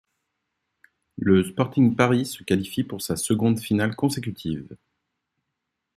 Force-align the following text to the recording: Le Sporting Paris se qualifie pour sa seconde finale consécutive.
Le 1.19 1.43
Sporting 1.43 1.95
Paris 1.95 2.25
se 2.25 2.41
qualifie 2.41 2.83
pour 2.83 3.03
sa 3.03 3.15
seconde 3.17 3.59
finale 3.59 3.95
consécutive. 3.95 4.75